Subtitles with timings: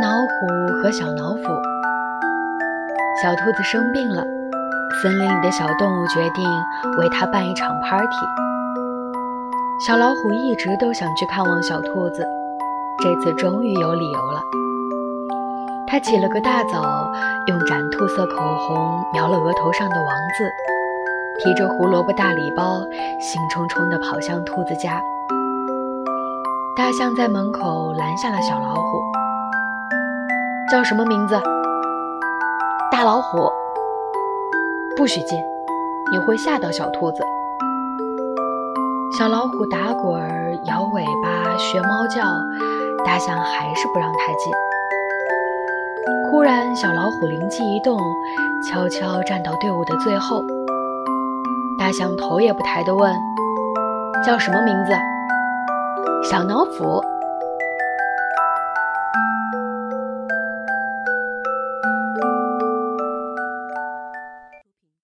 [0.00, 0.46] 老虎
[0.80, 1.42] 和小老虎。
[3.20, 4.22] 小兔子生病了，
[5.02, 6.44] 森林里的小动物决定
[6.98, 8.06] 为它办一场 party。
[9.84, 12.24] 小老虎一直都想去看望小兔子，
[13.02, 14.40] 这次终于有理由了。
[15.88, 17.10] 它起了个大早，
[17.46, 20.48] 用展兔色口红描了额头上的王字，
[21.42, 22.78] 提着胡萝卜大礼包，
[23.20, 25.02] 兴冲冲地跑向兔子家。
[26.76, 29.02] 大象在门口拦下了小老虎
[30.70, 31.40] ：“叫什么名字
[32.92, 33.50] ？”“大老虎。
[34.96, 35.38] ”“不许进，
[36.12, 37.22] 你会吓到小兔子。”
[39.18, 42.22] 小老虎打滚儿、摇尾巴、学猫叫，
[43.04, 44.52] 大象还是不让它进。
[46.30, 47.98] 忽然，小老虎灵机一动，
[48.70, 50.44] 悄悄站到队伍的最后。
[51.78, 53.12] 大象头也不抬地问
[54.24, 54.92] ：“叫什么名字？”
[56.28, 57.00] 小老虎。